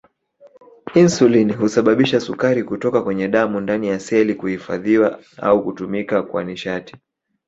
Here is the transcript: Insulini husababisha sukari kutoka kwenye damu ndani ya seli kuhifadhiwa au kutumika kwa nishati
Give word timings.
Insulini 0.95 1.53
husababisha 1.53 2.19
sukari 2.19 2.63
kutoka 2.63 3.01
kwenye 3.03 3.27
damu 3.27 3.59
ndani 3.61 3.87
ya 3.87 3.99
seli 3.99 4.35
kuhifadhiwa 4.35 5.19
au 5.37 5.63
kutumika 5.63 6.23
kwa 6.23 6.43
nishati 6.43 6.95